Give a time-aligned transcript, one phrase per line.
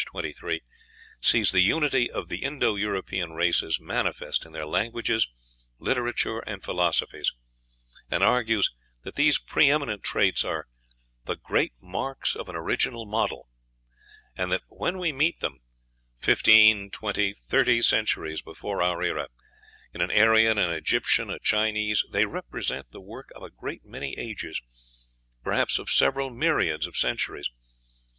[0.03, 0.63] 23),
[1.21, 5.27] sees the unity of the Indo European races manifest in their languages,
[5.77, 7.31] literature, and philosophies,
[8.09, 8.71] and argues
[9.03, 10.65] that these pre eminent traits are
[11.25, 13.47] "the great marks of an original model,"
[14.35, 15.59] and that when we meet with them
[16.17, 19.27] "fifteen, twenty, thirty centuries before our era,
[19.93, 24.17] in an Aryan, an Egyptian, a Chinese, they represent the work of a great many
[24.17, 24.59] ages,
[25.43, 27.51] perhaps of several myriads of centuries....